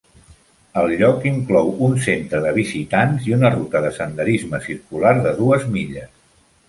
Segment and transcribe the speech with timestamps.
[0.83, 5.69] El lloc inclou un centre de visitants i una ruta de senderisme circular de dues
[5.77, 6.11] milles.